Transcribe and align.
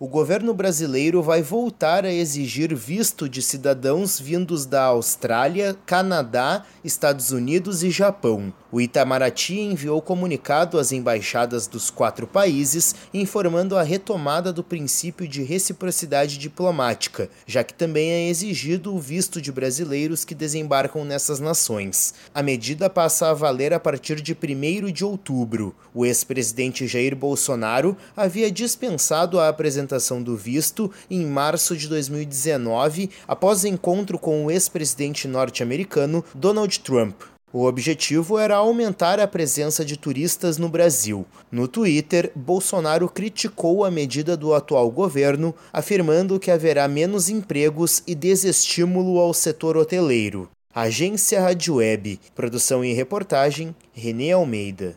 o 0.00 0.06
governo 0.06 0.54
brasileiro 0.54 1.20
vai 1.20 1.42
voltar 1.42 2.04
a 2.04 2.12
exigir 2.12 2.72
visto 2.72 3.28
de 3.28 3.42
cidadãos 3.42 4.20
vindos 4.20 4.64
da 4.64 4.84
Austrália, 4.84 5.76
Canadá, 5.84 6.64
Estados 6.84 7.32
Unidos 7.32 7.82
e 7.82 7.90
Japão. 7.90 8.52
O 8.70 8.80
Itamaraty 8.80 9.58
enviou 9.58 10.00
comunicado 10.00 10.78
às 10.78 10.92
embaixadas 10.92 11.66
dos 11.66 11.90
quatro 11.90 12.28
países 12.28 12.94
informando 13.12 13.76
a 13.76 13.82
retomada 13.82 14.52
do 14.52 14.62
princípio 14.62 15.26
de 15.26 15.42
reciprocidade 15.42 16.38
diplomática, 16.38 17.28
já 17.44 17.64
que 17.64 17.74
também 17.74 18.08
é 18.08 18.28
exigido 18.28 18.94
o 18.94 19.00
visto 19.00 19.40
de 19.40 19.50
brasileiros 19.50 20.24
que 20.24 20.34
desembarcam 20.34 21.04
nessas 21.04 21.40
nações. 21.40 22.14
A 22.32 22.40
medida 22.40 22.88
passa 22.88 23.30
a 23.30 23.34
valer 23.34 23.72
a 23.72 23.80
partir 23.80 24.20
de 24.20 24.32
1 24.32 24.92
de 24.92 25.04
outubro. 25.04 25.74
O 25.92 26.06
ex-presidente 26.06 26.86
Jair 26.86 27.16
Bolsonaro 27.16 27.96
havia 28.16 28.48
dispensado 28.48 29.40
a 29.40 29.48
apresentação 29.48 29.87
do 30.22 30.36
visto 30.36 30.90
em 31.10 31.24
março 31.24 31.76
de 31.76 31.88
2019, 31.88 33.10
após 33.26 33.64
encontro 33.64 34.18
com 34.18 34.44
o 34.44 34.50
ex-presidente 34.50 35.26
norte-americano 35.26 36.24
Donald 36.34 36.80
Trump. 36.80 37.14
O 37.50 37.64
objetivo 37.64 38.38
era 38.38 38.56
aumentar 38.56 39.18
a 39.18 39.26
presença 39.26 39.82
de 39.82 39.96
turistas 39.96 40.58
no 40.58 40.68
Brasil. 40.68 41.24
No 41.50 41.66
Twitter, 41.66 42.30
Bolsonaro 42.34 43.08
criticou 43.08 43.86
a 43.86 43.90
medida 43.90 44.36
do 44.36 44.52
atual 44.52 44.90
governo, 44.90 45.54
afirmando 45.72 46.38
que 46.38 46.50
haverá 46.50 46.86
menos 46.86 47.30
empregos 47.30 48.02
e 48.06 48.14
desestímulo 48.14 49.18
ao 49.18 49.32
setor 49.32 49.78
hoteleiro. 49.78 50.50
Agência 50.74 51.40
Rádio 51.40 51.76
Web, 51.76 52.20
produção 52.34 52.84
e 52.84 52.92
reportagem, 52.92 53.74
Renê 53.94 54.30
Almeida. 54.32 54.96